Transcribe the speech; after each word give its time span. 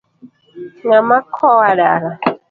Ngama 0.85 1.17
kowa 1.33 1.71
dala? 1.79 2.11